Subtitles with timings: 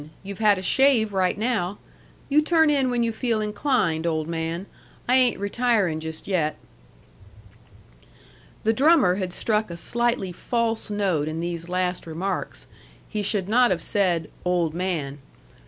[0.23, 1.77] You've had a shave right now.
[2.27, 4.65] You turn in when you feel inclined, old man!
[5.07, 6.55] I ain't retiring just yet."
[8.63, 12.65] The drummer had struck a slightly false note in these last remarks.
[13.09, 15.19] He should not have said "old man."